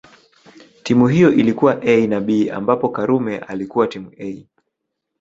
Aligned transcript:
Timu 0.83 1.07
hiyo 1.07 1.33
ilikuwa 1.33 1.81
A 1.83 2.07
na 2.07 2.19
B 2.21 2.51
ambapo 2.51 2.89
Karume 2.89 3.37
alikuwa 3.39 3.87
timu 3.87 4.11
A 4.19 4.45